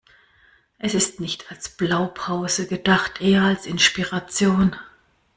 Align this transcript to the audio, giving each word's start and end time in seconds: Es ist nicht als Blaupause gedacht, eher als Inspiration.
Es 0.79 0.95
ist 0.95 1.19
nicht 1.19 1.51
als 1.51 1.69
Blaupause 1.77 2.65
gedacht, 2.65 3.21
eher 3.21 3.43
als 3.43 3.67
Inspiration. 3.67 4.75